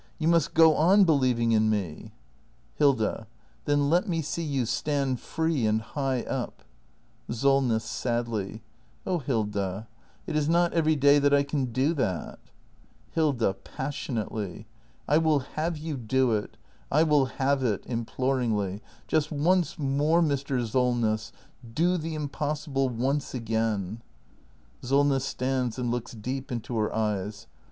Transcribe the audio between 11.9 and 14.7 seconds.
that. Hilda. [Passionately.]